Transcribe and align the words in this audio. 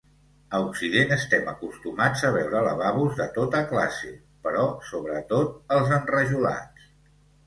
A 0.57 0.59
occident 0.67 1.11
estem 1.15 1.49
acostumats 1.51 2.23
a 2.29 2.31
veure 2.37 2.61
lavabos 2.67 3.13
de 3.19 3.27
tota 3.35 3.61
classe, 3.73 4.13
però 4.47 4.63
sobretot 4.93 5.77
els 5.77 5.93
enrajolats. 5.99 6.89